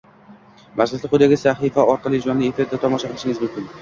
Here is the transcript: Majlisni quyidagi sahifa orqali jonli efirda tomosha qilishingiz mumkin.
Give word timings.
Majlisni 0.79 1.11
quyidagi 1.11 1.39
sahifa 1.41 1.85
orqali 1.93 2.23
jonli 2.25 2.49
efirda 2.55 2.81
tomosha 2.87 3.13
qilishingiz 3.13 3.45
mumkin. 3.45 3.69